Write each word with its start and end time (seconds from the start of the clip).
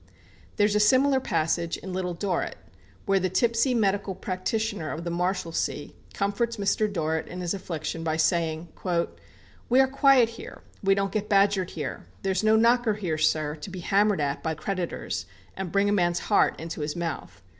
There 0.55 0.65
is 0.65 0.73
a 0.73 0.79
similar 0.79 1.19
passage 1.19 1.77
in 1.77 1.93
"Little 1.93 2.15
Dorrit," 2.15 2.55
where 3.05 3.19
the 3.19 3.29
tipsy 3.29 3.75
medical 3.75 4.15
practitioner 4.15 4.89
of 4.91 5.03
the 5.03 5.11
Marshalsea 5.11 5.91
comforts 6.15 6.57
Mr. 6.57 6.91
Dorrit 6.91 7.27
in 7.27 7.39
his 7.39 7.53
affliction 7.53 8.03
by 8.03 8.17
saying: 8.17 8.69
"We 9.69 9.79
are 9.79 9.87
quiet 9.87 10.29
here; 10.29 10.63
we 10.83 10.95
don't 10.95 11.11
get 11.11 11.29
badgered 11.29 11.69
here; 11.69 12.07
there's 12.23 12.43
no 12.43 12.55
knocker 12.55 12.95
here, 12.95 13.19
sir, 13.19 13.53
to 13.57 13.69
be 13.69 13.81
hammered 13.81 14.21
at 14.21 14.41
by 14.41 14.55
creditors, 14.55 15.27
and 15.55 15.71
bring 15.71 15.87
a 15.87 15.91
man's 15.91 16.17
heart 16.17 16.59
into 16.59 16.81
his 16.81 16.95
mouth. 16.95 17.43